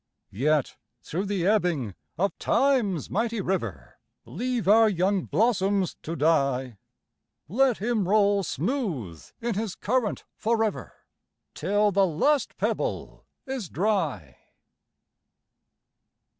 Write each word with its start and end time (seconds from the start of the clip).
Yet, 0.31 0.77
through 1.03 1.27
the 1.27 1.45
ebbing 1.45 1.93
of 2.17 2.35
Time's 2.39 3.07
mighty 3.11 3.39
river 3.39 3.99
Leave 4.25 4.67
our 4.67 4.89
young 4.89 5.25
blossoms 5.25 5.95
to 6.01 6.15
die, 6.15 6.79
Let 7.47 7.77
him 7.77 8.09
roll 8.09 8.41
smooth 8.41 9.23
in 9.41 9.53
his 9.53 9.75
current 9.75 10.23
forever, 10.33 10.95
Till 11.53 11.91
the 11.91 12.07
last 12.07 12.57
pebble 12.57 13.27
is 13.45 13.69
dry. 13.69 14.37